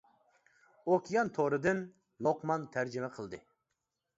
[0.93, 1.83] ئوكيان تورى دىن
[2.29, 3.45] لوقمان تەرجىمە قىلدى.